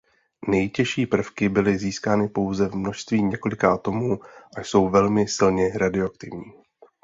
Nejtěžší 0.47 1.05
prvky 1.05 1.49
byly 1.49 1.77
získány 1.77 2.29
pouze 2.29 2.69
v 2.69 2.75
množství 2.75 3.23
několika 3.23 3.73
atomů 3.73 4.19
a 4.57 4.61
jsou 4.61 4.89
velmi 4.89 5.27
silně 5.27 5.69
radioaktivní. 5.77 6.53